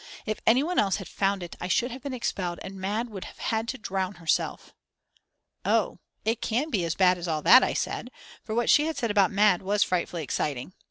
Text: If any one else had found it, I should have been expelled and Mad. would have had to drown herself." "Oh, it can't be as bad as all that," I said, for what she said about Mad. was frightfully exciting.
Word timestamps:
If 0.25 0.41
any 0.47 0.63
one 0.63 0.79
else 0.79 0.95
had 0.95 1.07
found 1.07 1.43
it, 1.43 1.55
I 1.61 1.67
should 1.67 1.91
have 1.91 2.01
been 2.01 2.11
expelled 2.11 2.57
and 2.63 2.73
Mad. 2.81 3.11
would 3.11 3.25
have 3.25 3.37
had 3.37 3.67
to 3.67 3.77
drown 3.77 4.15
herself." 4.15 4.73
"Oh, 5.63 5.99
it 6.25 6.41
can't 6.41 6.71
be 6.71 6.83
as 6.85 6.95
bad 6.95 7.19
as 7.19 7.27
all 7.27 7.43
that," 7.43 7.61
I 7.61 7.73
said, 7.75 8.09
for 8.43 8.55
what 8.55 8.67
she 8.67 8.91
said 8.93 9.11
about 9.11 9.29
Mad. 9.29 9.61
was 9.61 9.83
frightfully 9.83 10.23
exciting. 10.23 10.73